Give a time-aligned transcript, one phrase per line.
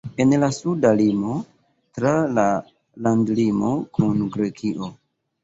[0.23, 1.35] En la suda limo
[1.99, 2.47] tra la
[3.09, 4.91] landlimo kun Grekio.